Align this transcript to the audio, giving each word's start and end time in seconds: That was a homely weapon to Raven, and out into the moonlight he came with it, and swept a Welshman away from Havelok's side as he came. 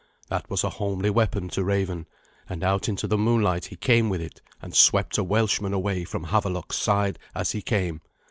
That 0.29 0.49
was 0.49 0.63
a 0.63 0.71
homely 0.71 1.11
weapon 1.11 1.47
to 1.49 1.63
Raven, 1.63 2.07
and 2.49 2.63
out 2.63 2.89
into 2.89 3.05
the 3.05 3.19
moonlight 3.19 3.65
he 3.65 3.75
came 3.75 4.09
with 4.09 4.19
it, 4.19 4.41
and 4.59 4.73
swept 4.75 5.19
a 5.19 5.23
Welshman 5.23 5.73
away 5.73 6.05
from 6.05 6.23
Havelok's 6.23 6.77
side 6.77 7.19
as 7.35 7.51
he 7.51 7.61
came. 7.61 8.01